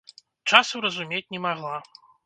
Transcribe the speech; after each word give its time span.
Часу 0.53 0.75
разумець 0.87 1.25
не 1.37 1.43
магла. 1.47 1.77